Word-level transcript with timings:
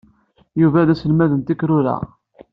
Yuba 0.61 0.87
d 0.87 0.89
aselmad 0.93 1.31
n 1.35 1.41
tekrura. 1.47 1.97